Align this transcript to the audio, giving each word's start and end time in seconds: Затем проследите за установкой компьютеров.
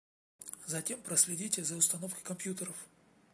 Затем 0.65 0.99
проследите 1.03 1.63
за 1.63 1.75
установкой 1.75 2.23
компьютеров. 2.23 2.73